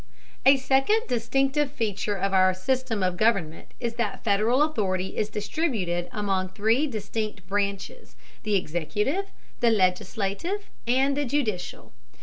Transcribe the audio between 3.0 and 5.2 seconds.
of government is that Federal authority